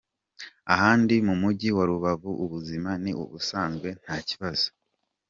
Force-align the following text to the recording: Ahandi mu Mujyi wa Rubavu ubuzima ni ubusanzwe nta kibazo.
Ahandi 0.73 1.15
mu 1.27 1.35
Mujyi 1.41 1.69
wa 1.77 1.83
Rubavu 1.89 2.31
ubuzima 2.43 2.91
ni 3.03 3.11
ubusanzwe 3.23 3.87
nta 4.01 4.17
kibazo. 4.29 4.67